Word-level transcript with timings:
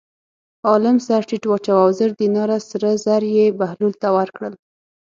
عالم 0.69 0.97
سر 1.07 1.21
ټیټ 1.29 1.43
واچاوه 1.47 1.81
او 1.85 1.89
زر 1.99 2.11
دیناره 2.19 2.57
سره 2.69 2.89
زر 3.05 3.21
یې 3.35 3.45
بهلول 3.59 3.93
ته 4.01 4.07
ورکړل. 4.17 4.53